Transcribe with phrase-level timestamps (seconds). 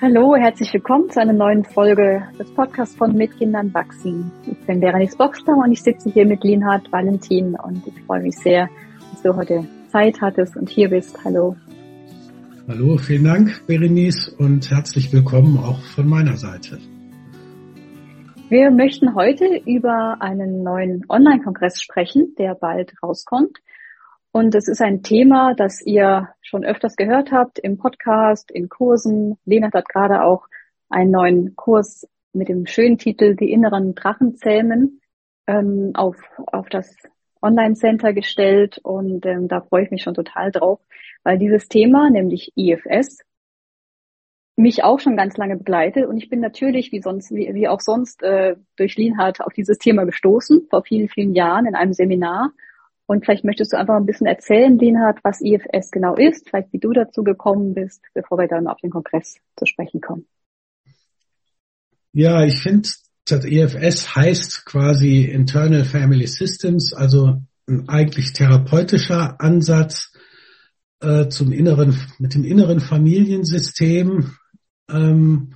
[0.00, 4.30] Hallo, herzlich willkommen zu einer neuen Folge des Podcasts von Mit Kindern wachsen.
[4.46, 8.36] Ich bin Berenice Boxler und ich sitze hier mit Linhard Valentin und ich freue mich
[8.36, 8.68] sehr,
[9.10, 11.18] dass du heute Zeit hattest und hier bist.
[11.24, 11.56] Hallo.
[12.68, 16.78] Hallo, vielen Dank, Berenice, und herzlich willkommen auch von meiner Seite.
[18.50, 23.58] Wir möchten heute über einen neuen Online-Kongress sprechen, der bald rauskommt.
[24.32, 29.38] Und es ist ein Thema, das ihr schon öfters gehört habt im Podcast, in Kursen.
[29.44, 30.46] Lena hat gerade auch
[30.90, 35.00] einen neuen Kurs mit dem schönen Titel Die inneren Drachen zähmen
[35.46, 36.94] ähm, auf, auf das
[37.40, 38.78] Online-Center gestellt.
[38.82, 40.80] Und ähm, da freue ich mich schon total drauf,
[41.24, 43.20] weil dieses Thema, nämlich IFS,
[44.56, 46.06] mich auch schon ganz lange begleitet.
[46.06, 49.78] Und ich bin natürlich, wie sonst, wie, wie auch sonst, äh, durch Lienhardt auf dieses
[49.78, 52.52] Thema gestoßen, vor vielen, vielen Jahren in einem Seminar
[53.08, 56.78] und vielleicht möchtest du einfach ein bisschen erzählen, Linhard, was IFS genau ist, vielleicht wie
[56.78, 60.26] du dazu gekommen bist, bevor wir dann auf den Kongress zu sprechen kommen.
[62.12, 62.86] Ja, ich finde,
[63.24, 70.12] das IFS heißt quasi Internal Family Systems, also ein eigentlich therapeutischer Ansatz
[71.00, 74.34] äh, zum inneren, mit dem inneren Familiensystem
[74.90, 75.54] ähm,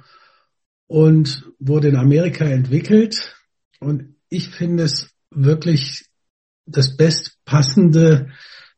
[0.87, 3.37] und wurde in Amerika entwickelt.
[3.79, 6.07] Und ich finde es wirklich
[6.67, 8.29] das bestpassende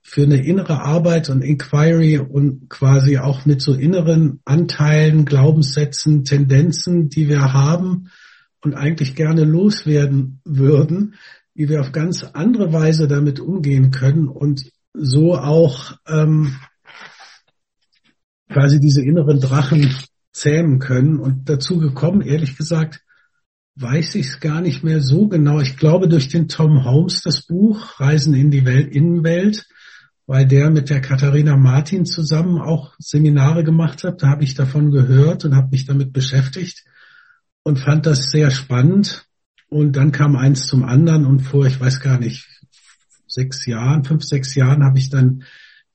[0.02, 7.08] für eine innere Arbeit und Inquiry und quasi auch mit so inneren Anteilen, Glaubenssätzen, Tendenzen,
[7.08, 8.10] die wir haben
[8.62, 11.14] und eigentlich gerne loswerden würden,
[11.54, 16.56] wie wir auf ganz andere Weise damit umgehen können und so auch ähm,
[18.52, 19.94] quasi diese inneren Drachen
[20.32, 21.18] zähmen können.
[21.18, 23.03] Und dazu gekommen, ehrlich gesagt,
[23.76, 25.60] weiß ich es gar nicht mehr so genau.
[25.60, 29.66] Ich glaube durch den Tom Holmes das Buch Reisen in die Welt, Innenwelt,
[30.26, 34.22] weil der mit der Katharina Martin zusammen auch Seminare gemacht hat.
[34.22, 36.84] Da habe ich davon gehört und habe mich damit beschäftigt
[37.62, 39.26] und fand das sehr spannend.
[39.68, 42.46] Und dann kam eins zum anderen und vor, ich weiß gar nicht,
[43.26, 45.42] sechs Jahren, fünf, sechs Jahren habe ich dann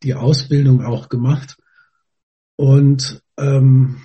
[0.04, 1.58] die Ausbildung auch gemacht.
[2.58, 4.02] Und ähm,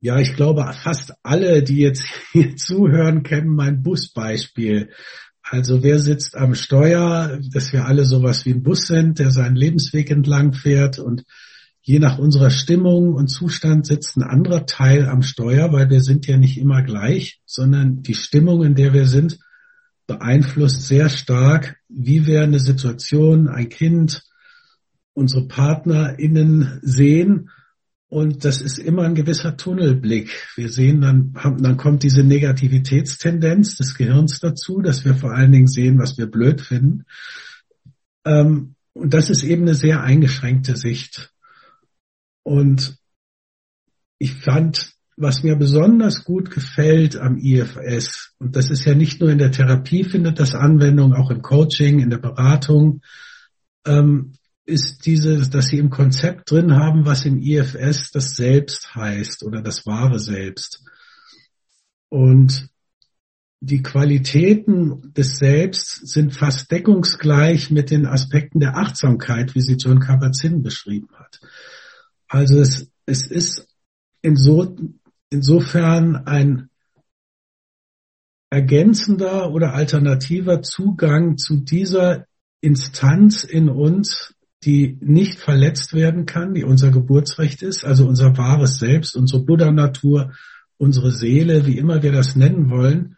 [0.00, 4.90] ja, ich glaube, fast alle, die jetzt hier zuhören, kennen mein Busbeispiel.
[5.42, 9.56] Also wer sitzt am Steuer, dass wir alle sowas wie ein Bus sind, der seinen
[9.56, 11.24] Lebensweg entlang fährt und
[11.82, 16.26] je nach unserer Stimmung und Zustand sitzt ein anderer Teil am Steuer, weil wir sind
[16.26, 19.38] ja nicht immer gleich, sondern die Stimmung, in der wir sind,
[20.06, 24.22] beeinflusst sehr stark, wie wir eine Situation, ein Kind,
[25.14, 27.50] unsere PartnerInnen sehen
[28.10, 30.48] und das ist immer ein gewisser Tunnelblick.
[30.56, 35.68] Wir sehen dann, dann kommt diese Negativitätstendenz des Gehirns dazu, dass wir vor allen Dingen
[35.68, 37.04] sehen, was wir blöd finden.
[38.24, 41.32] Ähm, und das ist eben eine sehr eingeschränkte Sicht.
[42.42, 42.96] Und
[44.18, 49.30] ich fand, was mir besonders gut gefällt am IFS, und das ist ja nicht nur
[49.30, 53.02] in der Therapie findet das Anwendung, auch im Coaching, in der Beratung,
[53.86, 54.32] ähm,
[54.70, 59.60] ist diese, dass sie im Konzept drin haben, was im IFS das Selbst heißt oder
[59.60, 60.82] das wahre Selbst.
[62.08, 62.70] Und
[63.60, 70.00] die Qualitäten des Selbst sind fast deckungsgleich mit den Aspekten der Achtsamkeit, wie sie John
[70.00, 71.40] Kabat-Zinn beschrieben hat.
[72.26, 73.68] Also es, es ist
[74.22, 74.76] inso,
[75.28, 76.70] insofern ein
[78.48, 82.26] ergänzender oder alternativer Zugang zu dieser
[82.60, 84.34] Instanz in uns,
[84.64, 90.32] die nicht verletzt werden kann, die unser Geburtsrecht ist, also unser wahres Selbst, unsere Buddha-Natur,
[90.76, 93.16] unsere Seele, wie immer wir das nennen wollen,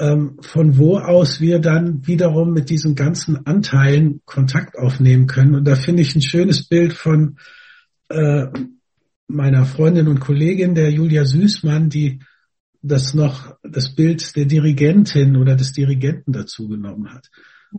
[0.00, 5.54] ähm, von wo aus wir dann wiederum mit diesen ganzen Anteilen Kontakt aufnehmen können.
[5.54, 7.38] Und da finde ich ein schönes Bild von
[8.08, 8.46] äh,
[9.28, 12.20] meiner Freundin und Kollegin, der Julia Süßmann, die
[12.82, 17.30] das noch, das Bild der Dirigentin oder des Dirigenten dazu genommen hat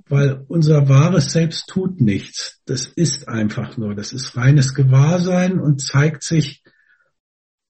[0.07, 2.61] weil unser wahres Selbst tut nichts.
[2.65, 6.63] Das ist einfach nur, das ist reines Gewahrsein und zeigt sich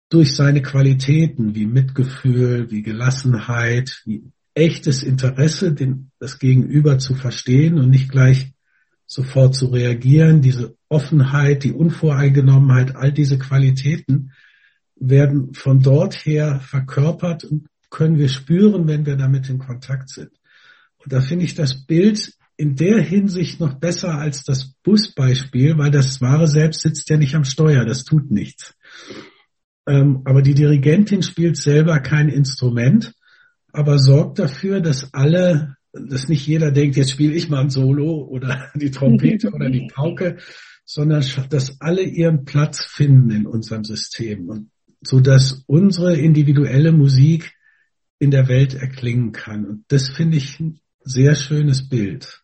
[0.10, 7.80] durch seine Qualitäten wie Mitgefühl, wie Gelassenheit, wie echtes Interesse, den, das Gegenüber zu verstehen
[7.80, 8.52] und nicht gleich
[9.08, 10.42] sofort zu reagieren.
[10.42, 14.34] Diese Offenheit, die Unvoreingenommenheit, all diese Qualitäten
[14.96, 20.32] werden von dort her verkörpert und können wir spüren, wenn wir damit in Kontakt sind.
[21.04, 25.90] Und da finde ich das Bild in der Hinsicht noch besser als das Busbeispiel, weil
[25.90, 28.76] das wahre Selbst sitzt ja nicht am Steuer, das tut nichts.
[29.88, 33.14] Ähm, aber die Dirigentin spielt selber kein Instrument,
[33.74, 38.28] aber sorgt dafür, dass alle, dass nicht jeder denkt, jetzt spiele ich mal ein Solo
[38.30, 40.38] oder die Trompete oder die Pauke,
[40.86, 44.50] sondern dass alle ihren Platz finden in unserem System.
[44.50, 44.70] Und
[45.04, 47.54] so dass unsere individuelle Musik
[48.20, 49.66] in der Welt erklingen kann.
[49.66, 50.60] Und das finde ich
[51.04, 52.42] sehr schönes Bild.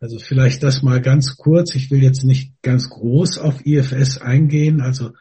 [0.00, 1.74] Also vielleicht das mal ganz kurz.
[1.74, 4.80] Ich will jetzt nicht ganz groß auf IFS eingehen.
[4.80, 5.12] Also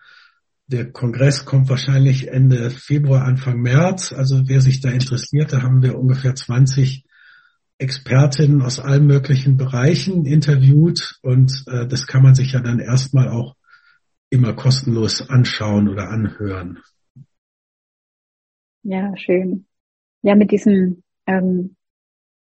[0.67, 4.11] der Kongress kommt wahrscheinlich Ende Februar, Anfang März.
[4.11, 7.05] Also wer sich da interessiert, da haben wir ungefähr 20
[7.77, 13.29] Expertinnen aus allen möglichen Bereichen interviewt und äh, das kann man sich ja dann erstmal
[13.29, 13.55] auch
[14.29, 16.79] immer kostenlos anschauen oder anhören.
[18.83, 19.65] Ja, schön.
[20.21, 21.75] Ja, mit diesem ähm,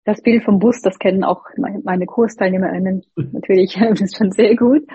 [0.04, 4.86] das Bild vom Bus, das kennen auch meine Kursteilnehmerinnen natürlich das ist schon sehr gut.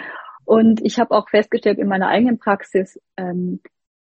[0.46, 3.62] Und ich habe auch festgestellt in meiner eigenen Praxis, ähm,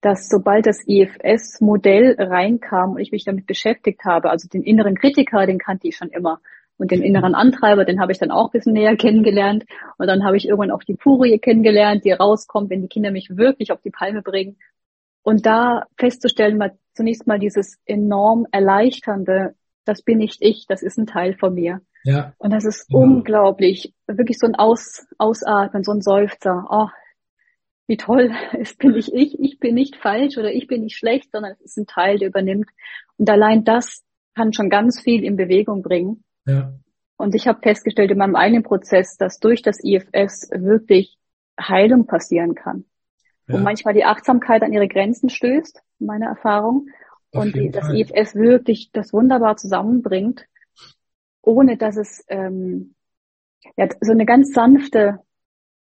[0.00, 5.44] dass sobald das IFS-Modell reinkam und ich mich damit beschäftigt habe, also den inneren Kritiker,
[5.46, 6.40] den kannte ich schon immer.
[6.78, 9.64] Und den inneren Antreiber, den habe ich dann auch ein bisschen näher kennengelernt.
[9.98, 13.36] Und dann habe ich irgendwann auch die Furie kennengelernt, die rauskommt, wenn die Kinder mich
[13.36, 14.56] wirklich auf die Palme bringen.
[15.22, 19.54] Und da festzustellen, mal zunächst mal dieses enorm erleichternde,
[19.84, 21.80] das bin nicht ich, das ist ein Teil von mir.
[22.04, 22.34] Ja.
[22.38, 22.98] Und das ist ja.
[22.98, 26.66] unglaublich, wirklich so ein Aus, Ausatmen, so ein Seufzer.
[26.70, 26.88] Oh,
[27.86, 31.32] wie toll, es bin nicht ich, ich bin nicht falsch oder ich bin nicht schlecht,
[31.32, 32.70] sondern es ist ein Teil, der übernimmt.
[33.16, 34.04] Und allein das
[34.34, 36.24] kann schon ganz viel in Bewegung bringen.
[36.46, 36.72] Ja.
[37.16, 41.18] Und ich habe festgestellt in meinem eigenen Prozess, dass durch das IFS wirklich
[41.60, 42.84] Heilung passieren kann.
[43.46, 43.56] Ja.
[43.56, 46.86] Und manchmal die Achtsamkeit an ihre Grenzen stößt, meine Erfahrung.
[47.32, 50.46] Auf und die, das IFS wirklich das wunderbar zusammenbringt,
[51.42, 52.94] ohne dass es ähm,
[53.76, 55.20] ja, so eine ganz sanfte,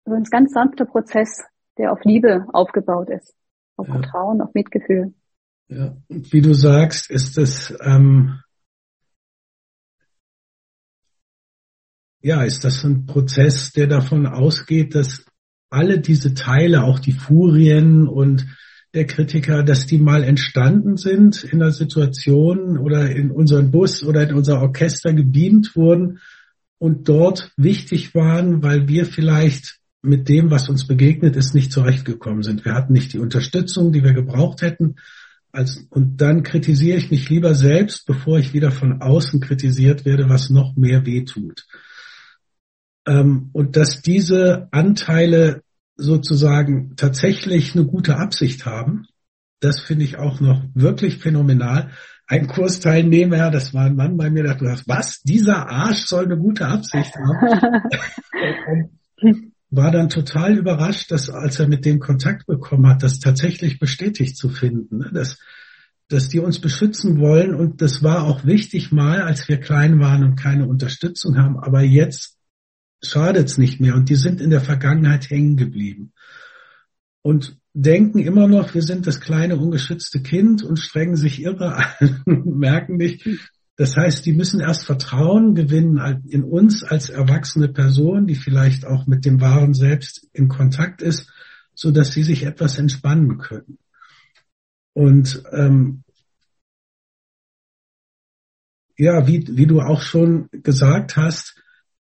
[0.05, 1.43] so ein ganz sanfter Prozess
[1.77, 3.35] der auf Liebe aufgebaut ist,
[3.75, 3.95] auf ja.
[3.95, 5.13] Vertrauen, auf Mitgefühl.
[5.67, 8.39] Ja, und wie du sagst, ist es ähm,
[12.25, 15.25] ja, ist das ein Prozess, der davon ausgeht, dass
[15.69, 18.47] alle diese Teile, auch die Furien und
[18.95, 24.27] der Kritiker, dass die mal entstanden sind in der Situation oder in unseren Bus oder
[24.27, 26.19] in unser Orchester gebeamt wurden
[26.77, 32.43] und dort wichtig waren, weil wir vielleicht mit dem, was uns begegnet ist, nicht zurechtgekommen
[32.43, 32.63] sind.
[32.63, 34.95] Wir hatten nicht die Unterstützung, die wir gebraucht hätten.
[35.51, 40.29] Als, und dann kritisiere ich mich lieber selbst, bevor ich wieder von außen kritisiert werde,
[40.29, 41.65] was noch mehr wehtut.
[43.07, 45.63] Ähm, und dass diese Anteile
[45.95, 49.07] sozusagen tatsächlich eine gute Absicht haben,
[49.59, 51.91] das finde ich auch noch wirklich phänomenal.
[52.27, 55.21] Ein Kursteilnehmer, das war ein Mann bei mir, der dachte, was?
[55.21, 57.89] Dieser Arsch soll eine gute Absicht haben.
[59.75, 64.37] war dann total überrascht, dass als er mit dem Kontakt bekommen hat, das tatsächlich bestätigt
[64.37, 65.11] zu finden, ne?
[65.13, 65.39] dass,
[66.07, 67.53] dass die uns beschützen wollen.
[67.53, 71.59] Und das war auch wichtig mal, als wir klein waren und keine Unterstützung haben.
[71.59, 72.34] Aber jetzt
[73.09, 73.95] schadet es nicht mehr.
[73.95, 76.13] Und die sind in der Vergangenheit hängen geblieben.
[77.21, 82.23] Und denken immer noch, wir sind das kleine ungeschützte Kind und strengen sich irre an,
[82.45, 83.27] merken nicht,
[83.77, 89.05] das heißt, die müssen erst Vertrauen gewinnen in uns als erwachsene Person, die vielleicht auch
[89.05, 91.29] mit dem wahren Selbst in Kontakt ist,
[91.73, 93.77] so dass sie sich etwas entspannen können.
[94.93, 96.03] Und ähm,
[98.97, 101.61] ja, wie, wie du auch schon gesagt hast,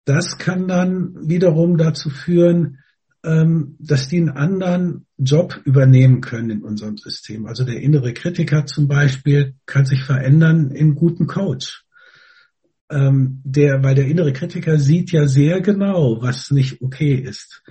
[0.09, 2.79] das kann dann wiederum dazu führen,
[3.25, 7.47] ähm, dass die einen anderen Job übernehmen können in unserem System.
[7.47, 11.85] Also der innere Kritiker zum Beispiel kann sich verändern in guten Coach.
[12.91, 17.63] Ähm, der, weil der innere Kritiker sieht ja sehr genau, was nicht okay ist.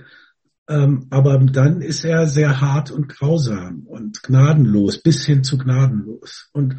[0.68, 6.50] Ähm, aber dann ist er sehr hart und grausam und gnadenlos, bis hin zu gnadenlos.
[6.52, 6.76] Und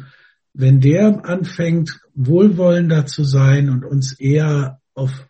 [0.54, 5.26] wenn der anfängt, wohlwollender zu sein und uns eher auf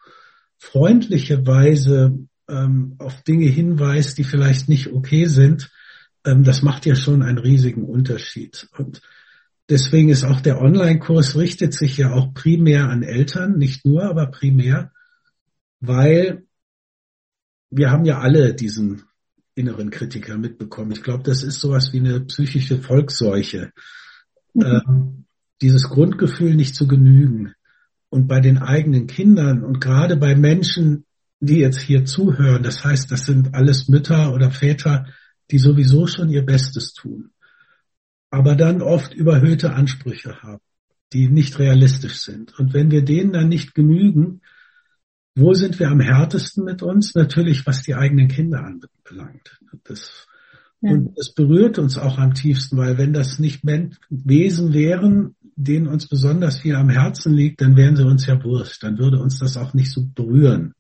[0.61, 5.71] freundliche Weise ähm, auf Dinge hinweist, die vielleicht nicht okay sind,
[6.25, 8.69] ähm, das macht ja schon einen riesigen Unterschied.
[8.77, 9.01] Und
[9.69, 14.27] deswegen ist auch der Online-Kurs richtet sich ja auch primär an Eltern, nicht nur, aber
[14.27, 14.93] primär,
[15.81, 16.45] weil
[17.71, 19.05] wir haben ja alle diesen
[19.55, 20.93] inneren Kritiker mitbekommen.
[20.93, 23.73] Ich glaube, das ist sowas wie eine psychische Volksseuche.
[24.53, 24.63] Mhm.
[24.63, 25.25] Ähm,
[25.63, 27.55] dieses Grundgefühl nicht zu genügen.
[28.11, 31.07] Und bei den eigenen Kindern und gerade bei Menschen,
[31.41, 35.07] die jetzt hier zuhören, das heißt, das sind alles Mütter oder Väter,
[35.51, 37.31] die sowieso schon ihr Bestes tun,
[38.31, 40.63] aber dann oft überhöhte Ansprüche haben,
[41.13, 42.59] die nicht realistisch sind.
[42.59, 44.43] Und wenn wir denen dann nicht genügen,
[45.35, 47.15] wo sind wir am härtesten mit uns?
[47.15, 49.59] Natürlich, was die eigenen Kinder anbelangt.
[49.85, 50.27] Das,
[50.81, 50.91] ja.
[50.91, 53.63] Und es berührt uns auch am tiefsten, weil wenn das nicht
[54.09, 58.83] Wesen wären, denen uns besonders viel am Herzen liegt, dann wären sie uns ja wurscht.
[58.83, 60.75] Dann würde uns das auch nicht so berühren.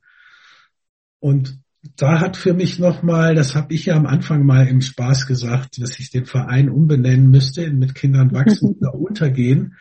[1.19, 1.59] Und
[1.97, 5.81] da hat für mich nochmal, das habe ich ja am Anfang mal im Spaß gesagt,
[5.81, 9.77] dass ich den Verein umbenennen müsste, mit Kindern wachsen oder untergehen.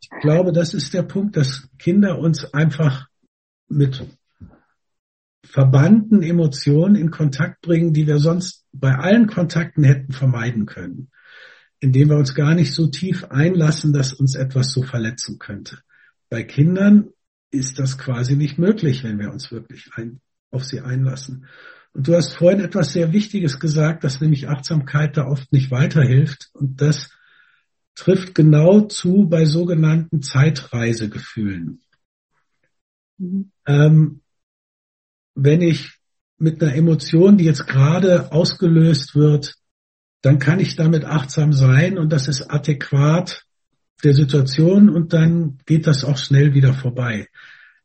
[0.00, 3.06] Ich glaube, das ist der Punkt, dass Kinder uns einfach
[3.68, 4.06] mit
[5.44, 11.10] verbannten Emotionen in Kontakt bringen, die wir sonst bei allen Kontakten hätten vermeiden können,
[11.84, 15.80] indem wir uns gar nicht so tief einlassen, dass uns etwas so verletzen könnte.
[16.30, 17.10] Bei Kindern
[17.50, 21.46] ist das quasi nicht möglich, wenn wir uns wirklich ein, auf sie einlassen.
[21.92, 26.48] Und du hast vorhin etwas sehr Wichtiges gesagt, dass nämlich Achtsamkeit da oft nicht weiterhilft.
[26.54, 27.10] Und das
[27.94, 31.82] trifft genau zu bei sogenannten Zeitreisegefühlen.
[33.18, 33.52] Mhm.
[33.66, 34.22] Ähm,
[35.34, 35.98] wenn ich
[36.38, 39.58] mit einer Emotion, die jetzt gerade ausgelöst wird,
[40.24, 43.44] dann kann ich damit achtsam sein und das ist adäquat
[44.02, 47.28] der Situation und dann geht das auch schnell wieder vorbei.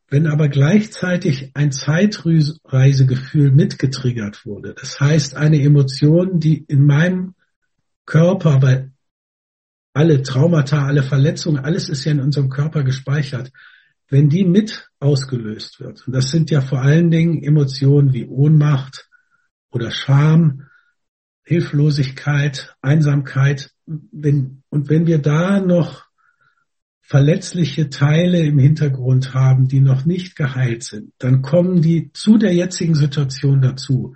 [0.08, 7.36] Wenn aber gleichzeitig ein Zeitreisegefühl mitgetriggert wurde, das heißt eine Emotion, die in meinem
[8.06, 8.94] Körper, weil
[9.94, 13.52] alle Traumata, alle Verletzungen, alles ist ja in unserem Körper gespeichert,
[14.08, 19.10] wenn die mit ausgelöst wird, und das sind ja vor allen Dingen Emotionen wie Ohnmacht
[19.72, 20.69] oder Scham,
[21.50, 26.06] Hilflosigkeit, Einsamkeit, wenn, und wenn wir da noch
[27.02, 32.54] verletzliche Teile im Hintergrund haben, die noch nicht geheilt sind, dann kommen die zu der
[32.54, 34.16] jetzigen Situation dazu.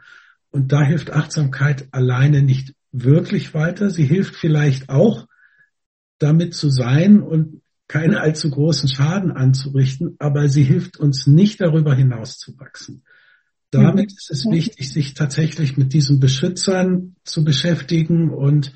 [0.51, 3.89] Und da hilft Achtsamkeit alleine nicht wirklich weiter.
[3.89, 5.25] Sie hilft vielleicht auch,
[6.19, 11.95] damit zu sein und keinen allzu großen Schaden anzurichten, aber sie hilft uns nicht darüber
[11.95, 12.37] hinaus
[13.81, 18.73] Damit ist es wichtig, sich tatsächlich mit diesen Beschützern zu beschäftigen und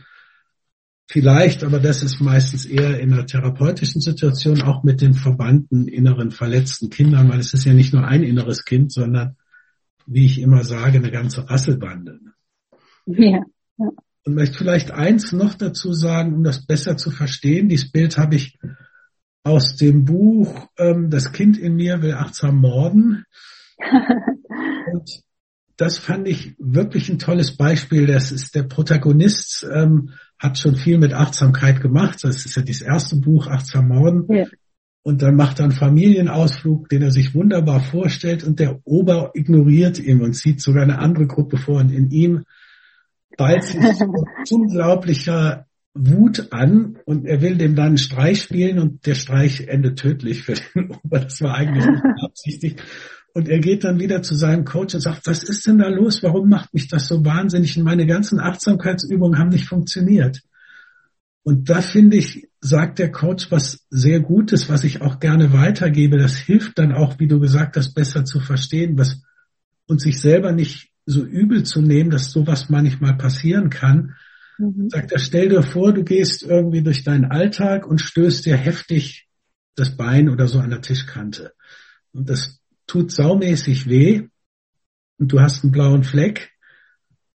[1.08, 6.32] vielleicht, aber das ist meistens eher in einer therapeutischen Situation, auch mit den verbannten inneren
[6.32, 9.36] verletzten Kindern, weil es ist ja nicht nur ein inneres Kind, sondern
[10.06, 12.20] wie ich immer sage, eine ganze Rasselbande.
[13.06, 13.42] Ja.
[13.78, 13.90] ja.
[14.26, 17.70] Und möchte vielleicht eins noch dazu sagen, um das besser zu verstehen.
[17.70, 18.60] Dieses Bild habe ich
[19.44, 23.24] aus dem Buch ähm, Das Kind in mir will achtsam morden.
[24.92, 25.22] Und
[25.78, 28.08] das fand ich wirklich ein tolles Beispiel.
[28.08, 32.20] Das ist der Protagonist, ähm, hat schon viel mit Achtsamkeit gemacht.
[32.24, 34.26] Das ist ja das erste Buch, Achtsam Morden.
[34.30, 34.46] Ja.
[35.04, 40.00] Und dann macht er einen Familienausflug, den er sich wunderbar vorstellt und der Ober ignoriert
[40.00, 42.44] ihn und sieht sogar eine andere Gruppe vor und in ihm
[43.38, 43.80] ballt sich
[44.52, 49.98] unglaublicher Wut an und er will dem dann einen Streich spielen und der Streich endet
[49.98, 51.20] tödlich für den Ober.
[51.20, 52.84] Das war eigentlich nicht beabsichtigt.
[53.38, 56.24] Und er geht dann wieder zu seinem Coach und sagt, was ist denn da los?
[56.24, 57.78] Warum macht mich das so wahnsinnig?
[57.78, 60.42] Und meine ganzen Achtsamkeitsübungen haben nicht funktioniert.
[61.44, 66.18] Und da finde ich, sagt der Coach was sehr Gutes, was ich auch gerne weitergebe.
[66.18, 69.22] Das hilft dann auch, wie du gesagt hast, besser zu verstehen, was
[69.86, 74.16] und sich selber nicht so übel zu nehmen, dass sowas manchmal passieren kann,
[74.58, 74.90] Mhm.
[74.90, 79.28] Sagt er, stell dir vor, du gehst irgendwie durch deinen Alltag und stößt dir heftig
[79.76, 81.54] das Bein oder so an der Tischkante.
[82.12, 82.57] Und das
[82.88, 84.28] tut saumäßig weh
[85.20, 86.52] und du hast einen blauen Fleck,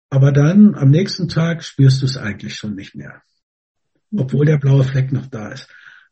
[0.10, 3.22] aber dann am nächsten Tag spürst du es eigentlich schon nicht mehr,
[4.16, 5.70] obwohl der blaue Fleck noch da ist.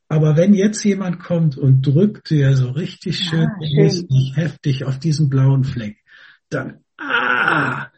[0.08, 4.08] Aber wenn jetzt jemand kommt und drückt dir so richtig schön, ja, schön.
[4.34, 5.98] heftig auf diesen blauen Fleck,
[6.50, 7.90] dann, ah,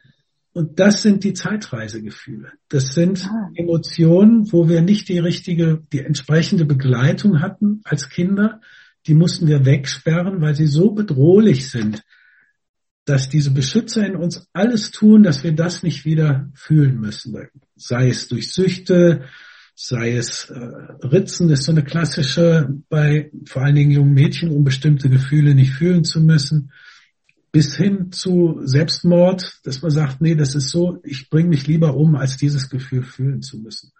[0.54, 2.52] und das sind die Zeitreisegefühle.
[2.68, 3.50] Das sind ah.
[3.56, 8.60] Emotionen, wo wir nicht die richtige, die entsprechende Begleitung hatten als Kinder.
[9.08, 12.04] Die mussten wir wegsperren, weil sie so bedrohlich sind,
[13.06, 17.36] dass diese Beschützer in uns alles tun, dass wir das nicht wieder fühlen müssen.
[17.76, 19.24] Sei es durch Süchte,
[19.76, 20.60] sei es äh,
[21.08, 25.72] Ritzen, ist so eine klassische bei vor allen Dingen jungen Mädchen, um bestimmte Gefühle nicht
[25.72, 26.72] fühlen zu müssen
[27.52, 31.96] bis hin zu Selbstmord, dass man sagt, nee, das ist so, ich bringe mich lieber
[31.96, 33.92] um, als dieses Gefühl fühlen zu müssen.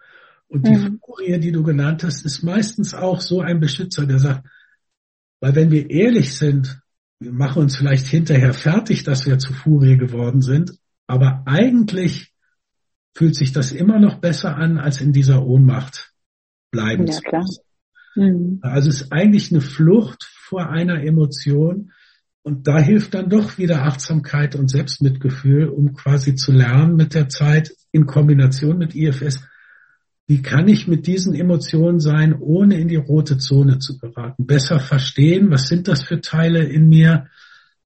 [0.48, 1.00] Und die mhm.
[1.04, 4.46] Furie, die du genannt hast, ist meistens auch so ein Beschützer, der sagt,
[5.42, 6.80] weil wenn wir ehrlich sind,
[7.18, 10.72] wir machen uns vielleicht hinterher fertig, dass wir zu Furie geworden sind,
[11.08, 12.32] aber eigentlich
[13.14, 16.12] fühlt sich das immer noch besser an, als in dieser Ohnmacht
[16.70, 17.62] bleiben ja, zu müssen.
[18.14, 18.58] Mhm.
[18.62, 21.90] Also es ist eigentlich eine Flucht vor einer Emotion,
[22.44, 27.28] und da hilft dann doch wieder Achtsamkeit und Selbstmitgefühl, um quasi zu lernen mit der
[27.28, 29.44] Zeit in Kombination mit IFS,
[30.32, 34.46] wie kann ich mit diesen Emotionen sein, ohne in die rote Zone zu geraten?
[34.46, 37.26] Besser verstehen, was sind das für Teile in mir,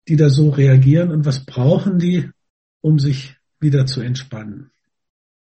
[0.07, 2.31] die da so reagieren und was brauchen die,
[2.83, 4.71] um sich wieder zu entspannen?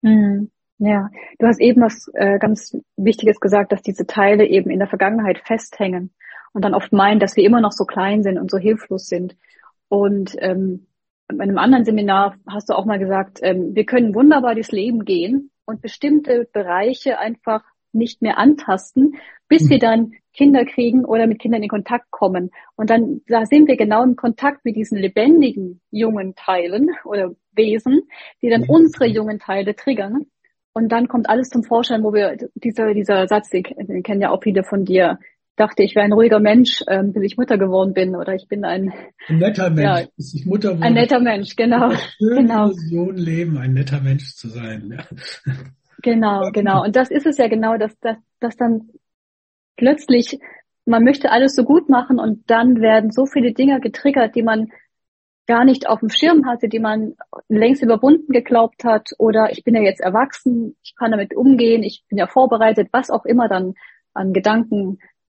[0.02, 0.50] Mhm.
[0.78, 4.88] Ja, du hast eben was äh, ganz Wichtiges gesagt, dass diese Teile eben in der
[4.88, 6.10] Vergangenheit festhängen
[6.52, 9.36] und dann oft meinen, dass wir immer noch so klein sind und so hilflos sind.
[9.86, 10.88] Und ähm,
[11.30, 15.04] in einem anderen Seminar hast du auch mal gesagt, ähm, wir können wunderbar durchs Leben
[15.04, 19.16] gehen und bestimmte Bereiche einfach nicht mehr antasten,
[19.48, 19.70] bis mhm.
[19.70, 22.50] wir dann Kinder kriegen oder mit Kindern in Kontakt kommen.
[22.76, 28.02] Und dann, da sind wir genau im Kontakt mit diesen lebendigen jungen Teilen oder Wesen,
[28.40, 28.70] die dann mhm.
[28.70, 30.26] unsere jungen Teile triggern.
[30.72, 34.30] Und dann kommt alles zum Vorschein, wo wir, dieser, dieser Satz, den, den kennen ja
[34.30, 35.18] auch viele von dir,
[35.58, 38.64] dachte, ich wäre ein ruhiger Mensch, ähm, bis ich Mutter geworden bin, oder ich bin
[38.64, 38.92] ein,
[39.28, 40.82] ein netter Mensch, ja, bis ich Mutter wurde.
[40.82, 41.92] Ein netter Mensch, genau.
[42.18, 42.66] Genau.
[42.66, 44.94] Illusion leben, ein netter Mensch zu sein.
[44.96, 45.52] Ja.
[46.02, 46.84] Genau, genau.
[46.84, 48.88] Und das ist es ja genau, dass, dass, dass dann
[49.76, 50.38] plötzlich,
[50.84, 54.68] man möchte alles so gut machen und dann werden so viele Dinge getriggert, die man
[55.46, 57.14] gar nicht auf dem Schirm hatte, die man
[57.48, 62.04] längst überwunden geglaubt hat oder ich bin ja jetzt erwachsen, ich kann damit umgehen, ich
[62.08, 63.74] bin ja vorbereitet, was auch immer dann
[64.12, 64.34] an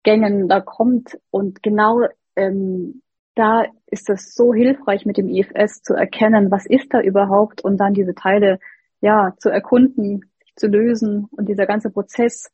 [0.03, 2.01] Gedankengängen da kommt und genau
[2.35, 3.01] ähm,
[3.35, 7.77] da ist es so hilfreich mit dem IFS zu erkennen, was ist da überhaupt und
[7.77, 8.59] dann diese Teile
[9.01, 12.51] ja zu erkunden, zu lösen und dieser ganze Prozess.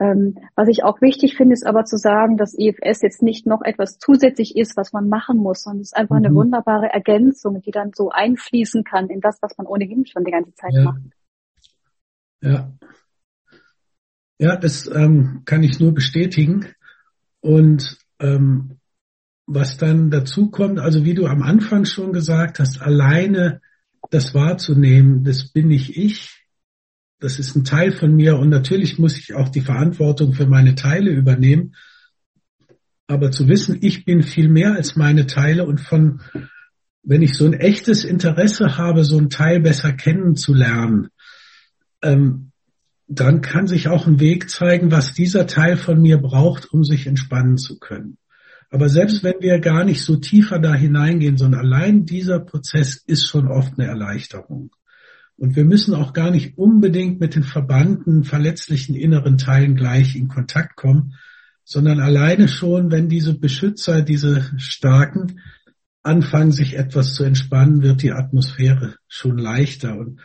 [0.00, 3.62] Ähm, was ich auch wichtig finde, ist aber zu sagen, dass IFS jetzt nicht noch
[3.62, 6.26] etwas zusätzlich ist, was man machen muss, sondern es ist einfach mhm.
[6.26, 10.30] eine wunderbare Ergänzung, die dann so einfließen kann in das, was man ohnehin schon die
[10.30, 10.84] ganze Zeit ja.
[10.84, 11.00] macht.
[12.40, 12.72] Ja.
[14.40, 16.64] Ja, das ähm, kann ich nur bestätigen.
[17.48, 18.76] Und ähm,
[19.46, 23.62] was dann dazu kommt, also wie du am Anfang schon gesagt hast, alleine
[24.10, 26.44] das wahrzunehmen, das bin nicht ich,
[27.20, 30.74] das ist ein Teil von mir und natürlich muss ich auch die Verantwortung für meine
[30.74, 31.74] Teile übernehmen.
[33.06, 36.20] Aber zu wissen, ich bin viel mehr als meine Teile und von,
[37.02, 41.08] wenn ich so ein echtes Interesse habe, so ein Teil besser kennenzulernen,
[42.02, 42.47] ähm,
[43.08, 47.06] dann kann sich auch ein Weg zeigen, was dieser Teil von mir braucht, um sich
[47.06, 48.18] entspannen zu können.
[48.70, 53.26] Aber selbst wenn wir gar nicht so tiefer da hineingehen, sondern allein dieser Prozess ist
[53.26, 54.70] schon oft eine Erleichterung.
[55.36, 60.28] Und wir müssen auch gar nicht unbedingt mit den verbannten, verletzlichen inneren Teilen gleich in
[60.28, 61.14] Kontakt kommen,
[61.64, 65.40] sondern alleine schon, wenn diese Beschützer, diese Starken
[66.02, 69.96] anfangen, sich etwas zu entspannen, wird die Atmosphäre schon leichter.
[69.96, 70.20] Und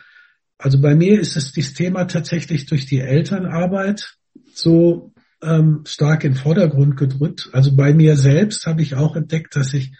[0.64, 4.16] also bei mir ist es das Thema tatsächlich durch die Elternarbeit
[4.54, 7.50] so ähm, stark in den Vordergrund gedrückt.
[7.52, 9.92] Also bei mir selbst habe ich auch entdeckt, dass ich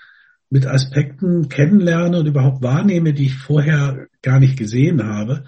[0.49, 5.45] mit Aspekten kennenlerne und überhaupt wahrnehme, die ich vorher gar nicht gesehen habe,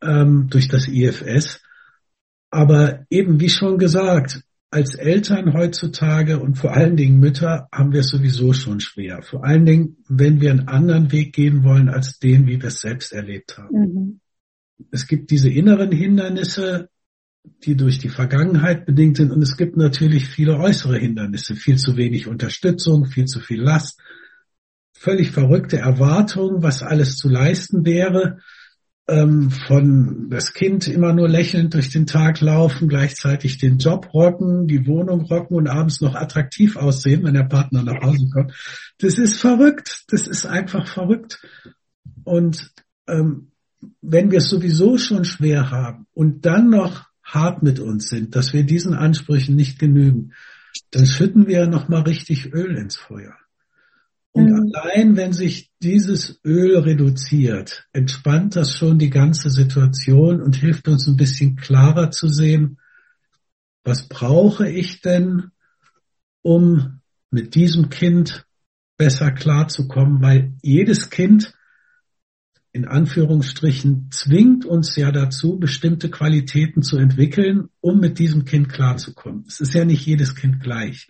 [0.00, 1.60] ähm, durch das IFS.
[2.48, 8.00] Aber eben wie schon gesagt, als Eltern heutzutage und vor allen Dingen Mütter haben wir
[8.00, 9.22] es sowieso schon schwer.
[9.22, 12.80] Vor allen Dingen, wenn wir einen anderen Weg gehen wollen als den, wie wir es
[12.80, 13.76] selbst erlebt haben.
[13.76, 14.20] Mhm.
[14.92, 16.88] Es gibt diese inneren Hindernisse,
[17.64, 19.32] die durch die Vergangenheit bedingt sind.
[19.32, 24.00] Und es gibt natürlich viele äußere Hindernisse, viel zu wenig Unterstützung, viel zu viel Last,
[24.92, 28.38] völlig verrückte Erwartungen, was alles zu leisten wäre.
[29.10, 34.68] Ähm, von das Kind immer nur lächelnd durch den Tag laufen, gleichzeitig den Job rocken,
[34.68, 38.52] die Wohnung rocken und abends noch attraktiv aussehen, wenn der Partner nach Hause kommt.
[38.98, 40.04] Das ist verrückt.
[40.10, 41.42] Das ist einfach verrückt.
[42.22, 42.70] Und
[43.08, 43.50] ähm,
[44.00, 48.52] wenn wir es sowieso schon schwer haben und dann noch hart mit uns sind, dass
[48.52, 50.34] wir diesen Ansprüchen nicht genügen,
[50.90, 53.34] dann schütten wir nochmal richtig Öl ins Feuer.
[54.32, 54.72] Und mhm.
[54.74, 61.06] allein wenn sich dieses Öl reduziert, entspannt das schon die ganze Situation und hilft uns
[61.08, 62.78] ein bisschen klarer zu sehen,
[63.82, 65.50] was brauche ich denn,
[66.42, 68.46] um mit diesem Kind
[68.96, 71.54] besser klarzukommen, weil jedes Kind
[72.72, 79.44] in Anführungsstrichen zwingt uns ja dazu, bestimmte Qualitäten zu entwickeln, um mit diesem Kind klarzukommen.
[79.48, 81.08] Es ist ja nicht jedes Kind gleich.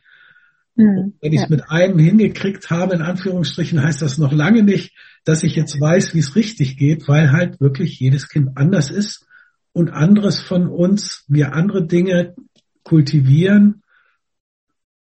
[0.81, 1.57] Mhm, wenn ich es ja.
[1.57, 6.15] mit einem hingekriegt habe, in Anführungsstrichen, heißt das noch lange nicht, dass ich jetzt weiß,
[6.15, 9.27] wie es richtig geht, weil halt wirklich jedes Kind anders ist
[9.73, 12.35] und anderes von uns, wir andere Dinge
[12.83, 13.83] kultivieren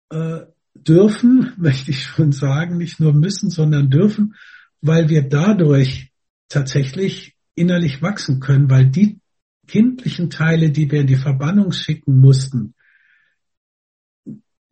[0.10, 0.42] äh,
[0.76, 4.36] dürfen, möchte ich schon sagen, nicht nur müssen, sondern dürfen,
[4.82, 6.12] weil wir dadurch
[6.50, 9.20] tatsächlich innerlich wachsen können, weil die
[9.68, 12.73] kindlichen Teile, die wir in die Verbannung schicken mussten,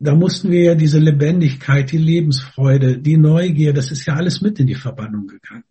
[0.04, 4.60] da mussten wir ja diese Lebendigkeit, die Lebensfreude, die Neugier, das ist ja alles mit
[4.60, 5.64] in die Verbannung gegangen.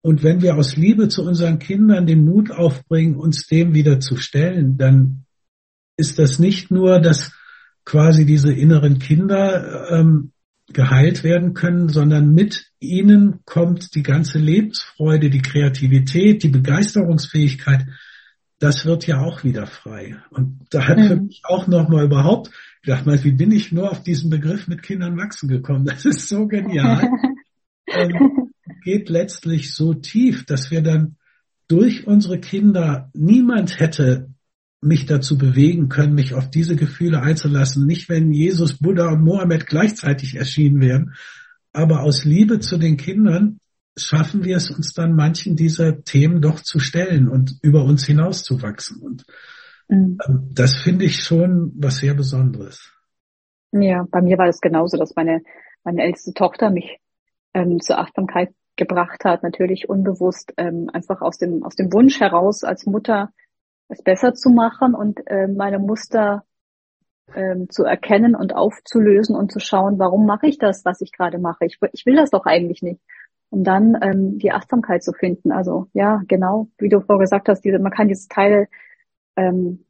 [0.00, 4.16] Und wenn wir aus Liebe zu unseren Kindern den Mut aufbringen, uns dem wieder zu
[4.16, 5.26] stellen, dann
[5.98, 7.32] ist das nicht nur, dass
[7.84, 10.32] quasi diese inneren Kinder ähm,
[10.72, 17.86] geheilt werden können, sondern mit ihnen kommt die ganze Lebensfreude, die Kreativität, die Begeisterungsfähigkeit.
[18.58, 20.16] Das wird ja auch wieder frei.
[20.30, 22.50] Und da hat für mich auch nochmal überhaupt
[22.86, 25.84] mal, wie bin ich nur auf diesen Begriff mit Kindern wachsen gekommen?
[25.84, 27.08] Das ist so genial.
[27.86, 28.52] ähm,
[28.84, 31.16] geht letztlich so tief, dass wir dann
[31.68, 34.28] durch unsere Kinder niemand hätte
[34.80, 37.86] mich dazu bewegen können, mich auf diese Gefühle einzulassen.
[37.86, 41.14] Nicht, wenn Jesus, Buddha und Mohammed gleichzeitig erschienen wären,
[41.72, 43.58] aber aus Liebe zu den Kindern
[43.98, 49.00] schaffen wir es uns dann manchen dieser Themen doch zu stellen und über uns hinauszuwachsen.
[49.00, 49.24] Und
[49.88, 50.18] mhm.
[50.26, 52.92] Ähm, das finde ich schon was sehr Besonderes.
[53.72, 55.42] Ja, bei mir war es genauso, dass meine,
[55.84, 56.98] meine älteste Tochter mich
[57.54, 62.62] ähm, zur Achtsamkeit gebracht hat, natürlich unbewusst, ähm, einfach aus dem, aus dem Wunsch heraus,
[62.62, 63.30] als Mutter
[63.88, 66.44] es besser zu machen und äh, meine Muster
[67.34, 71.38] ähm, zu erkennen und aufzulösen und zu schauen, warum mache ich das, was ich gerade
[71.38, 71.64] mache.
[71.64, 73.00] Ich, ich will das doch eigentlich nicht
[73.50, 75.52] um dann ähm, die Achtsamkeit zu finden.
[75.52, 78.68] Also ja, genau, wie du vorher gesagt hast, diese, man kann dieses Teil,
[79.36, 79.84] ähm,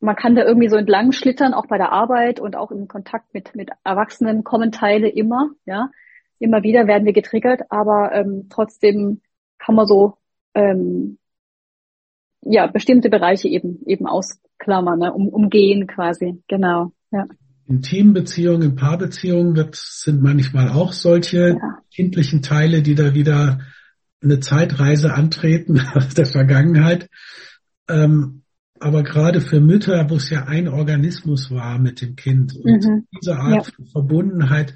[0.00, 3.34] man kann da irgendwie so entlang schlittern, auch bei der Arbeit und auch im Kontakt
[3.34, 5.90] mit, mit Erwachsenen kommen Teile immer, ja.
[6.38, 9.20] Immer wieder werden wir getriggert, aber ähm, trotzdem
[9.58, 10.16] kann man so
[10.54, 11.18] ähm,
[12.40, 17.26] ja bestimmte Bereiche eben eben ausklammern, ne, um, umgehen quasi, genau, ja
[17.70, 21.78] in Teambeziehungen, in Paarbeziehungen wird, sind manchmal auch solche ja.
[21.94, 23.60] kindlichen Teile, die da wieder
[24.20, 27.08] eine Zeitreise antreten aus der Vergangenheit.
[27.88, 28.39] Ähm,
[28.80, 33.06] aber gerade für Mütter, wo es ja ein Organismus war mit dem Kind und mhm.
[33.20, 33.72] diese Art ja.
[33.74, 34.74] von Verbundenheit,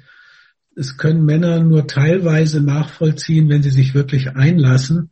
[0.75, 5.11] es können Männer nur teilweise nachvollziehen, wenn sie sich wirklich einlassen.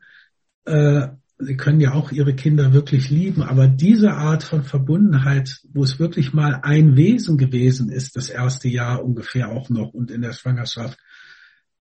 [0.65, 1.07] Äh,
[1.39, 5.99] sie können ja auch ihre Kinder wirklich lieben, aber diese Art von Verbundenheit, wo es
[5.99, 10.33] wirklich mal ein Wesen gewesen ist, das erste Jahr ungefähr auch noch und in der
[10.33, 10.99] Schwangerschaft,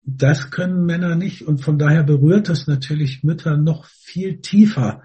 [0.04, 5.02] das können Männer nicht und von daher berührt es natürlich Mütter noch viel tiefer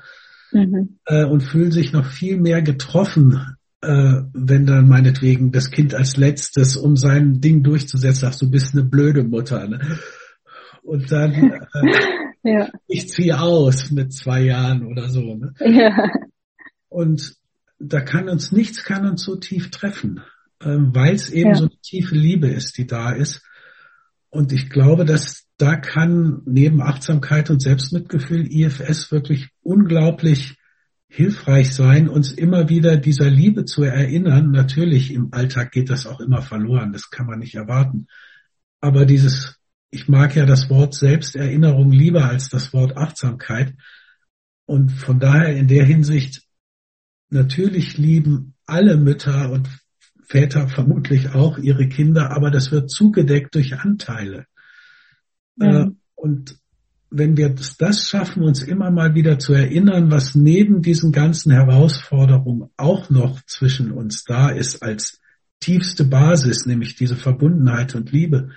[0.52, 1.00] mhm.
[1.06, 6.18] äh, und fühlen sich noch viel mehr getroffen, äh, wenn dann meinetwegen das Kind als
[6.18, 9.68] letztes, um sein Ding durchzusetzen, sagt, du bist eine blöde Mutter.
[9.68, 9.80] Ne?
[10.84, 11.34] Und dann
[12.44, 12.70] äh, ja.
[12.88, 15.36] ich ziehe aus mit zwei Jahren oder so.
[15.36, 15.54] Ne?
[15.60, 16.12] Ja.
[16.90, 17.36] Und
[17.80, 20.22] da kann uns nichts kann uns so tief treffen,
[20.62, 21.56] ähm, weil es eben ja.
[21.56, 23.44] so eine tiefe Liebe ist, die da ist.
[24.30, 30.58] Und ich glaube, dass da kann neben Achtsamkeit und Selbstmitgefühl IFS wirklich unglaublich
[31.10, 34.52] hilfreich sein, uns immer wieder dieser Liebe zu erinnern.
[34.52, 38.08] Natürlich im Alltag geht das auch immer verloren, das kann man nicht erwarten.
[38.82, 39.58] Aber dieses
[39.90, 43.74] ich mag ja das Wort Selbsterinnerung lieber als das Wort Achtsamkeit.
[44.66, 46.44] Und von daher in der Hinsicht,
[47.30, 49.70] natürlich lieben alle Mütter und
[50.24, 54.46] Väter vermutlich auch ihre Kinder, aber das wird zugedeckt durch Anteile.
[55.58, 55.98] Mhm.
[56.16, 56.58] Und
[57.10, 62.70] wenn wir das schaffen, uns immer mal wieder zu erinnern, was neben diesen ganzen Herausforderungen
[62.76, 65.22] auch noch zwischen uns da ist als
[65.60, 68.50] tiefste Basis, nämlich diese Verbundenheit und Liebe,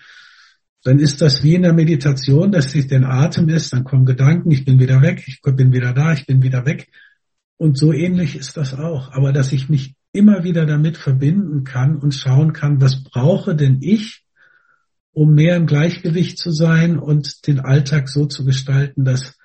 [0.82, 4.50] dann ist das wie in der Meditation, dass sich den Atem ist, dann kommen Gedanken,
[4.50, 6.88] ich bin wieder weg, ich bin wieder da, ich bin wieder weg.
[7.58, 9.12] Und so ähnlich ist das auch.
[9.12, 13.78] Aber dass ich mich immer wieder damit verbinden kann und schauen kann, was brauche denn
[13.82, 14.24] ich,
[15.12, 19.38] um mehr im Gleichgewicht zu sein und den Alltag so zu gestalten, dass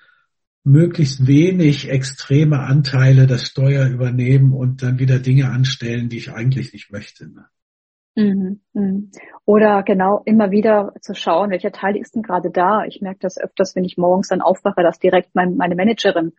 [0.64, 6.72] möglichst wenig extreme Anteile das Steuer übernehmen und dann wieder Dinge anstellen, die ich eigentlich
[6.72, 7.28] nicht möchte.
[7.28, 7.46] Ne?
[8.16, 9.10] Mhm, mhm.
[9.44, 12.84] Oder genau immer wieder zu schauen, welcher Teil ist denn gerade da.
[12.84, 16.32] Ich merke das öfters, wenn ich morgens dann aufwache, dass direkt mein, meine Managerin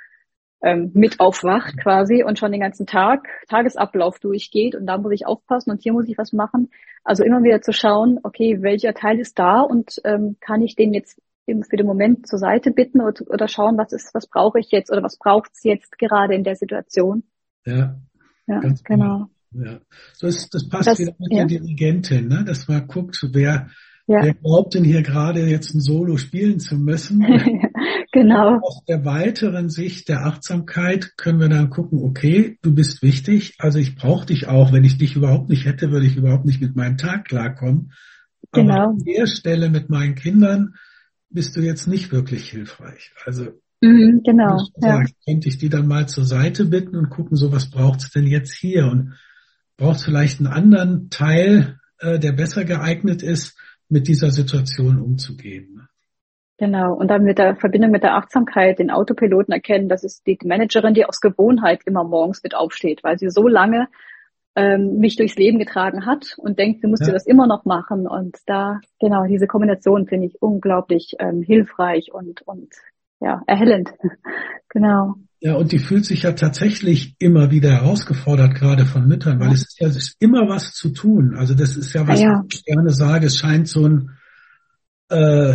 [0.62, 5.26] ähm, mit aufwacht quasi und schon den ganzen Tag, Tagesablauf durchgeht und da muss ich
[5.26, 6.72] aufpassen und hier muss ich was machen.
[7.04, 10.93] Also immer wieder zu schauen, okay, welcher Teil ist da und ähm, kann ich den
[10.93, 14.60] jetzt eben für den Moment zur Seite bitten oder, oder schauen, was ist, was brauche
[14.60, 17.24] ich jetzt oder was braucht es jetzt gerade in der Situation.
[17.65, 18.00] Ja,
[18.48, 18.76] ja genau.
[18.84, 19.30] genau.
[19.52, 19.80] Ja.
[20.20, 21.46] Das, das passt das, wieder mit ja.
[21.46, 22.43] der Dirigentin, ne?
[22.43, 23.70] dass man guckt, wer,
[24.08, 24.24] ja.
[24.24, 27.22] wer glaubt denn hier gerade jetzt ein Solo spielen zu müssen.
[28.12, 28.60] genau.
[28.62, 33.80] Aus der weiteren Sicht der Achtsamkeit können wir dann gucken, okay, du bist wichtig, also
[33.80, 34.71] ich brauche dich auch.
[34.71, 37.93] Wenn ich dich überhaupt nicht hätte, würde ich überhaupt nicht mit meinem Tag klarkommen.
[38.52, 38.73] Genau.
[38.73, 40.76] Aber an der Stelle mit meinen Kindern
[41.30, 43.13] bist du jetzt nicht wirklich hilfreich.
[43.26, 44.67] Also Mhm, genau.
[44.82, 45.04] Ja.
[45.26, 48.26] könnte ich die dann mal zur Seite bitten und gucken, so was braucht es denn
[48.26, 48.88] jetzt hier?
[48.88, 49.13] Und
[49.78, 53.56] braucht vielleicht einen anderen Teil, äh, der besser geeignet ist,
[53.89, 55.87] mit dieser Situation umzugehen.
[56.58, 56.93] Genau.
[56.93, 60.96] Und dann mit der Verbindung mit der Achtsamkeit den Autopiloten erkennen, das ist die Managerin,
[60.96, 63.88] die aus Gewohnheit immer morgens mit aufsteht, weil sie so lange
[64.56, 67.13] ähm, mich durchs Leben getragen hat und denkt, sie müsste ja.
[67.13, 68.08] das immer noch machen.
[68.08, 72.74] Und da, genau, diese Kombination finde ich unglaublich ähm, hilfreich und, und
[73.20, 73.91] ja, erhellend.
[74.70, 75.13] genau.
[75.39, 79.54] Ja, und die fühlt sich ja tatsächlich immer wieder herausgefordert, gerade von Müttern, weil ja.
[79.54, 81.36] es ist ja es ist immer was zu tun.
[81.38, 82.43] Also das ist ja, was ja.
[82.52, 84.10] ich gerne sage, es scheint so ein,
[85.10, 85.54] äh,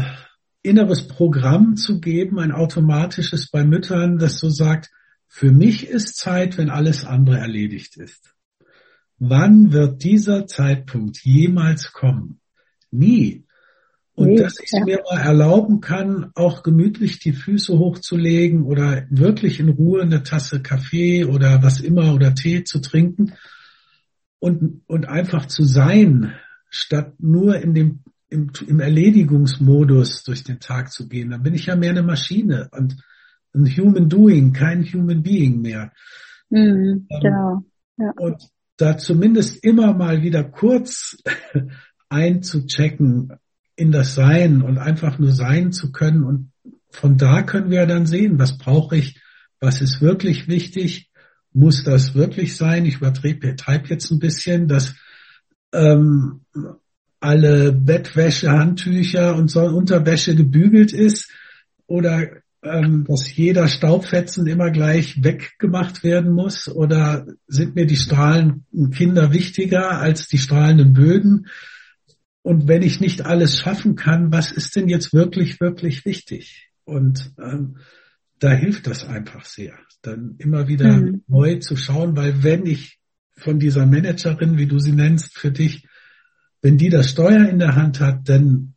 [0.62, 4.90] inneres Programm zu geben, ein automatisches bei Müttern, das so sagt,
[5.26, 8.34] für mich ist Zeit, wenn alles andere erledigt ist.
[9.18, 12.40] Wann wird dieser Zeitpunkt jemals kommen?
[12.90, 13.46] Nie.
[14.14, 19.58] Und dass ich es mir mal erlauben kann, auch gemütlich die Füße hochzulegen oder wirklich
[19.58, 23.32] in Ruhe eine Tasse Kaffee oder was immer oder Tee zu trinken
[24.38, 26.34] und, und einfach zu sein,
[26.68, 28.01] statt nur in dem,
[28.32, 31.30] im, im Erledigungsmodus durch den Tag zu gehen.
[31.30, 32.96] Dann bin ich ja mehr eine Maschine und
[33.54, 35.92] ein Human Doing, kein Human Being mehr.
[36.48, 37.64] Mhm, ähm, genau.
[37.98, 38.12] Ja.
[38.18, 38.42] Und
[38.78, 41.22] da zumindest immer mal wieder kurz
[42.08, 43.32] einzuchecken
[43.76, 46.24] in das Sein und einfach nur sein zu können.
[46.24, 46.52] Und
[46.90, 49.20] von da können wir dann sehen, was brauche ich,
[49.60, 51.10] was ist wirklich wichtig,
[51.52, 52.86] muss das wirklich sein?
[52.86, 54.94] Ich übertreibe jetzt ein bisschen, dass
[55.72, 56.44] ähm,
[57.22, 61.30] alle Bettwäsche, Handtücher und so Unterwäsche gebügelt ist
[61.86, 66.68] oder ähm, dass jeder Staubfetzen immer gleich weggemacht werden muss?
[66.68, 71.48] Oder sind mir die strahlenden Kinder wichtiger als die strahlenden Böden?
[72.42, 76.70] Und wenn ich nicht alles schaffen kann, was ist denn jetzt wirklich, wirklich wichtig?
[76.84, 77.78] Und ähm,
[78.38, 81.22] da hilft das einfach sehr, dann immer wieder mhm.
[81.28, 82.98] neu zu schauen, weil wenn ich
[83.36, 85.86] von dieser Managerin, wie du sie nennst, für dich,
[86.62, 88.74] wenn die das Steuer in der Hand hat, dann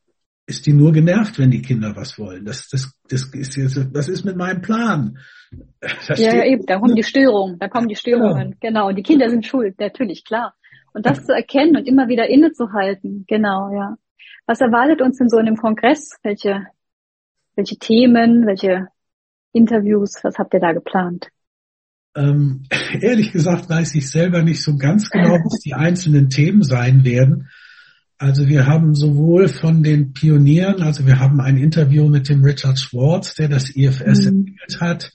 [0.47, 2.45] ist die nur genervt, wenn die Kinder was wollen.
[2.45, 5.17] Das, das, das ist jetzt, das ist mit meinem Plan.
[5.81, 8.57] Da ja, ja, eben, da kommen die Störungen, da kommen die Störungen, ja.
[8.59, 8.89] genau.
[8.89, 10.53] Und die Kinder sind schuld, natürlich, klar.
[10.93, 13.95] Und das zu erkennen und immer wieder innezuhalten, genau, ja.
[14.45, 16.17] Was erwartet uns denn so in dem Kongress?
[16.21, 16.67] Welche,
[17.55, 18.87] welche Themen, welche
[19.51, 21.29] Interviews, was habt ihr da geplant?
[22.15, 22.63] Ähm,
[23.01, 27.49] ehrlich gesagt weiß ich selber nicht so ganz genau, was die einzelnen Themen sein werden.
[28.17, 32.79] Also wir haben sowohl von den Pionieren, also wir haben ein Interview mit dem Richard
[32.79, 34.27] Schwartz, der das IFS mhm.
[34.27, 35.11] entwickelt hat.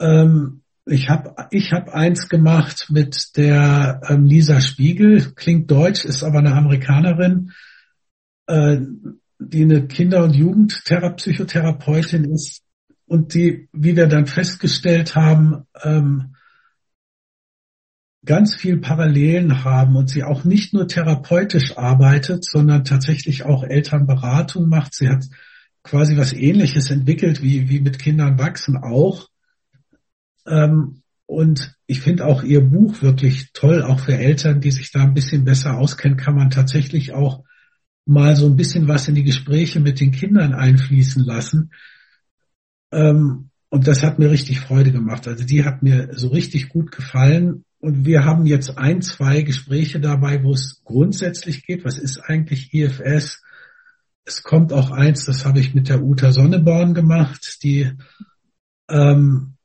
[0.00, 6.24] Ähm, ich habe ich hab eins gemacht mit der ähm, Lisa Spiegel, klingt deutsch, ist
[6.24, 7.52] aber eine Amerikanerin,
[8.46, 8.78] äh,
[9.38, 12.62] die eine Kinder- und Jugendpsychotherapeutin ist
[13.06, 16.34] und die, wie wir dann festgestellt haben, ähm,
[18.28, 24.68] ganz viel Parallelen haben und sie auch nicht nur therapeutisch arbeitet, sondern tatsächlich auch Elternberatung
[24.68, 24.94] macht.
[24.94, 25.24] Sie hat
[25.82, 29.30] quasi was Ähnliches entwickelt wie, wie mit Kindern wachsen auch.
[30.46, 35.04] Ähm, und ich finde auch ihr Buch wirklich toll, auch für Eltern, die sich da
[35.04, 37.44] ein bisschen besser auskennen, kann man tatsächlich auch
[38.04, 41.72] mal so ein bisschen was in die Gespräche mit den Kindern einfließen lassen.
[42.92, 45.26] Ähm, und das hat mir richtig Freude gemacht.
[45.26, 47.64] Also die hat mir so richtig gut gefallen.
[47.80, 51.84] Und wir haben jetzt ein, zwei Gespräche dabei, wo es grundsätzlich geht.
[51.84, 53.42] Was ist eigentlich IFS?
[54.24, 57.92] Es kommt auch eins, das habe ich mit der Uta Sonneborn gemacht, die
[58.90, 59.58] ähm,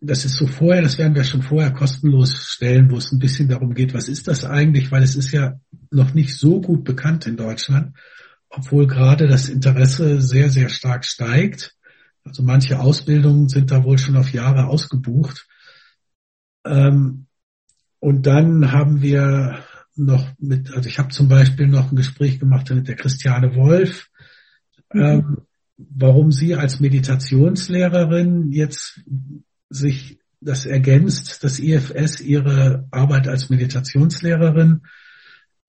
[0.00, 3.48] das ist so vorher, das werden wir schon vorher kostenlos stellen, wo es ein bisschen
[3.48, 7.26] darum geht, was ist das eigentlich, weil es ist ja noch nicht so gut bekannt
[7.26, 7.94] in Deutschland,
[8.48, 11.76] obwohl gerade das Interesse sehr, sehr stark steigt.
[12.24, 15.46] Also manche Ausbildungen sind da wohl schon auf Jahre ausgebucht.
[16.64, 17.26] Ähm,
[17.98, 19.62] und dann haben wir
[19.94, 24.08] noch mit, also ich habe zum Beispiel noch ein Gespräch gemacht mit der Christiane Wolf,
[24.92, 25.00] mhm.
[25.00, 25.38] ähm,
[25.76, 29.00] warum sie als Meditationslehrerin jetzt
[29.68, 34.82] sich das ergänzt, das IFS ihre Arbeit als Meditationslehrerin.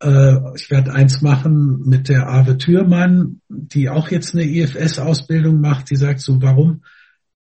[0.01, 5.89] Äh, ich werde eins machen mit der Ave Thürmann, die auch jetzt eine IFS-Ausbildung macht.
[5.89, 6.84] Die sagt so, warum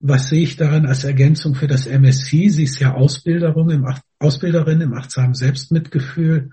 [0.01, 2.49] was sehe ich daran als Ergänzung für das MSC?
[2.49, 3.87] Sie ist ja Ausbilderin im,
[4.19, 6.51] Ausbilderin im achtsamen Selbstmitgefühl.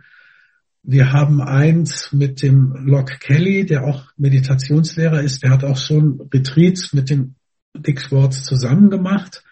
[0.81, 5.43] Wir haben eins mit dem Locke Kelly, der auch Meditationslehrer ist.
[5.43, 7.35] Der hat auch schon Retreats mit dem
[7.75, 9.43] Dick Schwartz zusammen gemacht.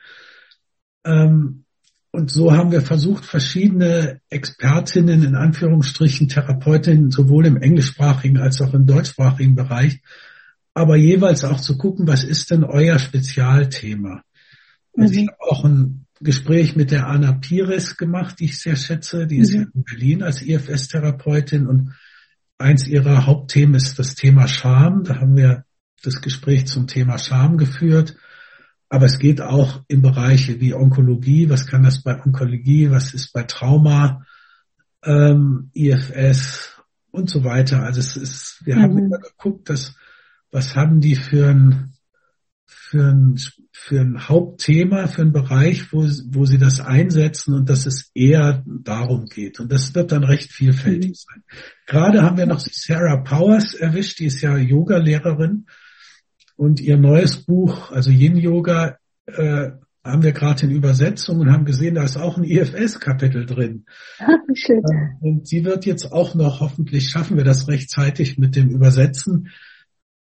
[1.04, 1.66] Ähm,
[2.12, 8.74] und so haben wir versucht, verschiedene Expertinnen, in Anführungsstrichen Therapeutinnen, sowohl im englischsprachigen als auch
[8.76, 10.02] im deutschsprachigen Bereich
[10.74, 14.24] aber jeweils auch zu gucken, was ist denn euer Spezialthema?
[14.98, 15.20] Also mhm.
[15.20, 19.28] ich habe auch ein Gespräch mit der Anna Pires gemacht, die ich sehr schätze.
[19.28, 19.42] Die mhm.
[19.42, 21.94] ist ja in Berlin als IFS-Therapeutin und
[22.58, 25.04] eins ihrer Hauptthemen ist das Thema Scham.
[25.04, 25.66] Da haben wir
[26.02, 28.16] das Gespräch zum Thema Scham geführt.
[28.90, 31.50] Aber es geht auch in Bereiche wie Onkologie.
[31.50, 32.92] Was kann das bei Onkologie?
[32.92, 34.26] Was ist bei Trauma?
[35.04, 36.82] Ähm, IFS
[37.12, 37.84] und so weiter.
[37.84, 38.82] Also es ist, wir mhm.
[38.82, 39.96] haben immer geguckt, dass
[40.54, 41.94] was haben die für ein,
[42.66, 43.40] für ein,
[43.72, 48.64] für ein Hauptthema, für einen Bereich, wo, wo sie das einsetzen und dass es eher
[48.66, 49.60] darum geht.
[49.60, 51.16] Und das wird dann recht vielfältig mhm.
[51.16, 51.44] sein.
[51.88, 55.66] Gerade haben wir noch Sarah Powers erwischt, die ist ja Yoga-Lehrerin
[56.56, 59.72] Und ihr neues Buch, also Yin Yoga, äh,
[60.04, 63.86] haben wir gerade in Übersetzung und haben gesehen, da ist auch ein IFS-Kapitel drin.
[64.54, 64.84] Schön.
[64.92, 69.50] Ähm, und sie wird jetzt auch noch, hoffentlich schaffen wir das rechtzeitig mit dem Übersetzen,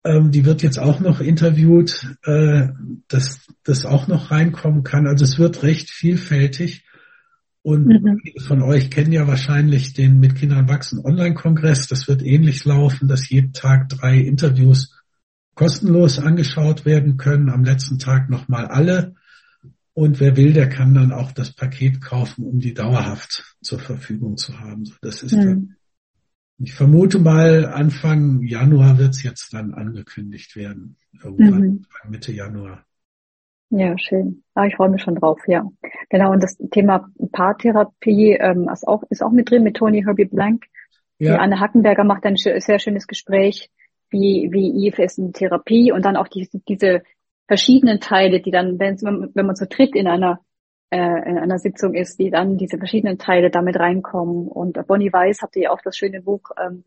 [0.05, 2.69] ähm, die wird jetzt auch noch interviewt, äh,
[3.09, 5.07] dass das auch noch reinkommen kann.
[5.07, 6.85] Also es wird recht vielfältig.
[7.63, 8.21] Und mhm.
[8.41, 11.87] von euch kennen ja wahrscheinlich den Mit Kindern wachsen Online-Kongress.
[11.87, 15.01] Das wird ähnlich laufen, dass jeden Tag drei Interviews
[15.55, 17.51] kostenlos angeschaut werden können.
[17.51, 19.15] Am letzten Tag nochmal alle.
[19.95, 24.39] Und wer will, der kann dann auch das Paket kaufen, um die dauerhaft zur Verfügung
[24.39, 24.85] zu haben.
[25.01, 25.77] Das ist mhm.
[26.63, 30.97] Ich vermute mal, Anfang Januar wird es jetzt dann angekündigt werden.
[31.23, 31.87] Irgendwann mhm.
[32.09, 32.85] Mitte Januar.
[33.71, 34.45] Ja, schön.
[34.55, 35.65] Ah, ich freue mich schon drauf, ja.
[36.09, 40.27] Genau, und das Thema Paartherapie ähm, ist, auch, ist auch mit drin mit Tony Herbie
[40.27, 40.67] Blank.
[41.19, 41.33] Ja.
[41.33, 43.71] Die Anne Hackenberger macht ein sehr schönes Gespräch,
[44.11, 47.03] wie, wie IFS in Therapie und dann auch die, diese
[47.49, 50.41] verschiedenen Teile, die dann, wenn, wenn man so tritt in einer
[50.93, 54.47] äh, in einer Sitzung ist, die dann diese verschiedenen Teile damit reinkommen.
[54.47, 56.85] Und Bonnie Weiss hatte ja auch das schöne Buch, ähm,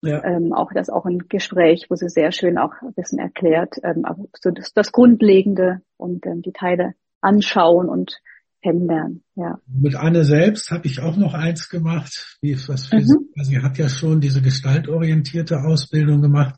[0.00, 0.24] ja.
[0.24, 4.06] ähm, auch das auch ein Gespräch, wo sie sehr schön auch ein bisschen erklärt, ähm,
[4.06, 8.22] aber so das, das Grundlegende und ähm, die Teile anschauen und
[8.62, 9.22] kennenlernen.
[9.34, 9.58] Ja.
[9.66, 13.28] Mit Anne selbst habe ich auch noch eins gemacht, wie was für mhm.
[13.34, 16.54] sie, sie hat ja schon diese gestaltorientierte Ausbildung gemacht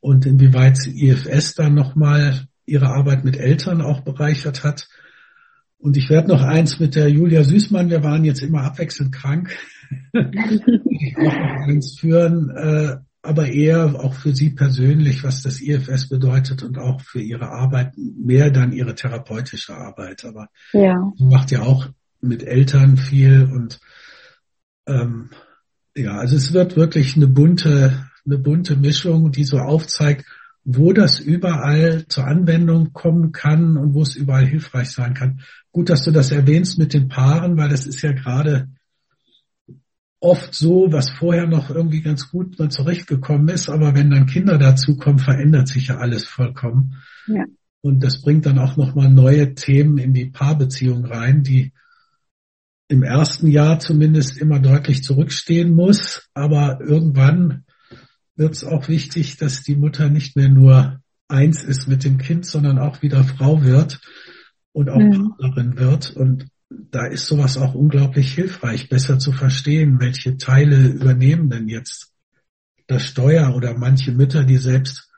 [0.00, 4.88] und inwieweit sie IFS dann nochmal ihre Arbeit mit Eltern auch bereichert hat.
[5.82, 9.50] Und ich werde noch eins mit der Julia Süßmann, wir waren jetzt immer abwechselnd krank,
[10.12, 16.08] ich auch noch eins führen, äh, aber eher auch für Sie persönlich, was das IFS
[16.08, 20.24] bedeutet und auch für Ihre Arbeit, mehr dann Ihre therapeutische Arbeit.
[20.24, 21.10] Aber ja.
[21.16, 21.88] sie macht ja auch
[22.20, 23.80] mit Eltern viel und
[24.86, 25.30] ähm,
[25.96, 30.26] ja, also es wird wirklich eine bunte, eine bunte Mischung, die so aufzeigt,
[30.64, 35.40] wo das überall zur Anwendung kommen kann und wo es überall hilfreich sein kann.
[35.72, 38.68] Gut, dass du das erwähnst mit den Paaren, weil das ist ja gerade
[40.20, 44.58] oft so, was vorher noch irgendwie ganz gut mal zurechtgekommen ist, aber wenn dann Kinder
[44.58, 47.02] dazukommen, verändert sich ja alles vollkommen.
[47.26, 47.44] Ja.
[47.80, 51.72] Und das bringt dann auch nochmal neue Themen in die Paarbeziehung rein, die
[52.86, 57.64] im ersten Jahr zumindest immer deutlich zurückstehen muss, aber irgendwann
[58.36, 62.46] wird es auch wichtig, dass die Mutter nicht mehr nur eins ist mit dem Kind,
[62.46, 64.00] sondern auch wieder Frau wird
[64.72, 65.34] und auch mhm.
[65.38, 66.10] Partnerin wird.
[66.10, 66.46] Und
[66.90, 72.12] da ist sowas auch unglaublich hilfreich, besser zu verstehen, welche Teile übernehmen denn jetzt
[72.86, 75.10] das Steuer oder manche Mütter, die selbst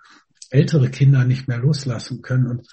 [0.50, 2.46] ältere Kinder nicht mehr loslassen können.
[2.46, 2.68] Und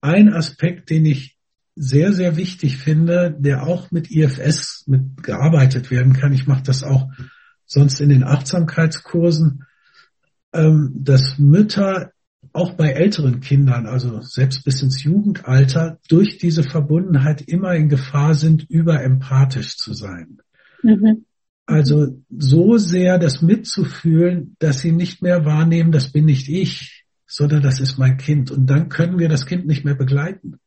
[0.00, 1.36] ein Aspekt, den ich
[1.74, 6.82] sehr, sehr wichtig finde, der auch mit IFS mit gearbeitet werden kann, ich mache das
[6.82, 7.08] auch
[7.66, 9.64] sonst in den Achtsamkeitskursen,
[10.52, 12.12] ähm, dass Mütter
[12.58, 18.34] auch bei älteren Kindern, also selbst bis ins Jugendalter, durch diese Verbundenheit immer in Gefahr
[18.34, 20.38] sind, überempathisch zu sein.
[20.82, 21.24] Mhm.
[21.66, 27.62] Also so sehr das mitzufühlen, dass sie nicht mehr wahrnehmen, das bin nicht ich, sondern
[27.62, 28.50] das ist mein Kind.
[28.50, 30.58] Und dann können wir das Kind nicht mehr begleiten,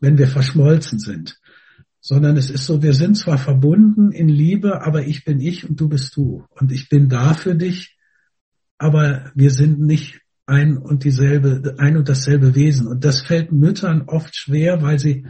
[0.00, 1.40] wenn wir verschmolzen sind.
[2.00, 5.80] Sondern es ist so, wir sind zwar verbunden in Liebe, aber ich bin ich und
[5.80, 6.44] du bist du.
[6.50, 7.96] Und ich bin da für dich,
[8.78, 10.21] aber wir sind nicht
[10.52, 12.86] ein und dieselbe, ein und dasselbe Wesen.
[12.86, 15.26] Und das fällt Müttern oft schwer, weil sie,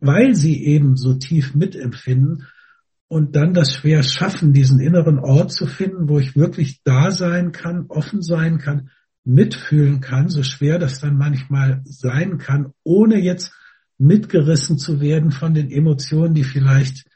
[0.00, 2.46] weil sie eben so tief mitempfinden
[3.08, 7.52] und dann das schwer schaffen, diesen inneren Ort zu finden, wo ich wirklich da sein
[7.52, 8.90] kann, offen sein kann,
[9.24, 13.52] mitfühlen kann, so schwer das dann manchmal sein kann, ohne jetzt
[13.98, 17.06] mitgerissen zu werden von den Emotionen, die vielleicht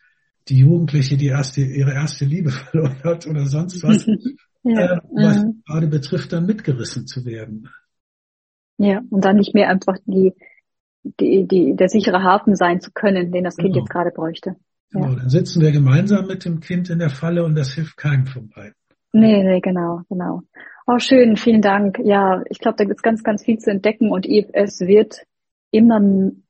[0.48, 4.06] die Jugendliche, die erste, ihre erste Liebe verloren hat oder sonst was,
[4.62, 4.96] ja.
[4.96, 5.62] äh, was mhm.
[5.66, 7.68] gerade betrifft, dann mitgerissen zu werden.
[8.78, 10.34] Ja, und dann nicht mehr einfach die,
[11.02, 13.80] die, die, der sichere Hafen sein zu können, den das Kind genau.
[13.80, 14.56] jetzt gerade bräuchte.
[14.92, 15.00] Ja.
[15.00, 18.26] Genau, dann sitzen wir gemeinsam mit dem Kind in der Falle und das hilft keinem
[18.26, 18.74] von beiden.
[19.12, 20.42] Nee, nee, genau, genau.
[20.86, 21.98] Oh, schön, vielen Dank.
[22.02, 25.22] Ja, ich glaube, da gibt es ganz, ganz viel zu entdecken und es wird
[25.70, 26.00] immer,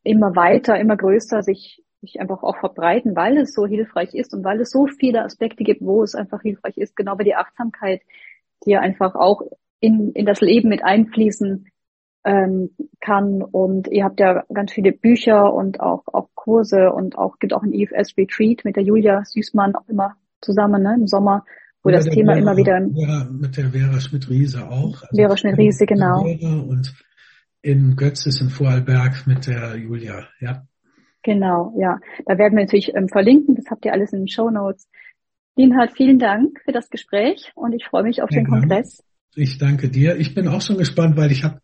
[0.02, 4.44] immer weiter, immer größer sich sich einfach auch verbreiten, weil es so hilfreich ist und
[4.44, 8.02] weil es so viele Aspekte gibt, wo es einfach hilfreich ist, genau wie die Achtsamkeit,
[8.64, 9.42] die ja einfach auch
[9.80, 11.66] in, in das Leben mit einfließen
[12.24, 12.70] ähm,
[13.00, 13.42] kann.
[13.42, 17.62] Und ihr habt ja ganz viele Bücher und auch, auch Kurse und auch gibt auch
[17.62, 21.44] ein IFS Retreat mit der Julia Süßmann auch immer zusammen ne, im Sommer,
[21.82, 22.80] wo das Thema Vera, immer wieder.
[22.94, 25.02] Vera, mit der Vera Schmidt-Riese auch.
[25.02, 26.22] Also Vera Schmidt-Riese, genau.
[26.22, 26.94] Und
[27.62, 30.66] in Götzes in Vorarlberg mit der Julia, ja.
[31.22, 31.98] Genau, ja.
[32.26, 33.54] Da werden wir natürlich ähm, verlinken.
[33.54, 34.88] Das habt ihr alles in den Show Notes.
[35.56, 39.02] Linhard, vielen Dank für das Gespräch und ich freue mich auf ja, den Kongress.
[39.34, 40.16] Ich danke dir.
[40.16, 41.60] Ich bin auch schon gespannt, weil ich habe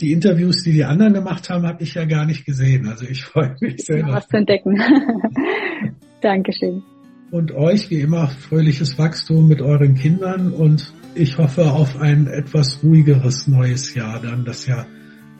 [0.00, 2.88] die Interviews, die die anderen gemacht haben, habe ich ja gar nicht gesehen.
[2.88, 4.06] Also ich freue mich sehr.
[4.08, 4.80] Was zu entdecken.
[6.20, 6.82] Dankeschön.
[7.30, 12.82] Und euch wie immer fröhliches Wachstum mit euren Kindern und ich hoffe auf ein etwas
[12.82, 14.86] ruhigeres neues Jahr dann, das ja,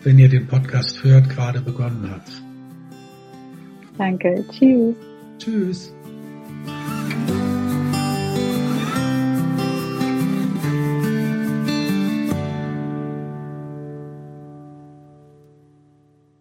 [0.02, 2.43] wenn ihr den Podcast hört, gerade begonnen hat.
[3.96, 4.44] Danke.
[4.50, 4.94] Tschüss.
[5.38, 5.94] Tschüss.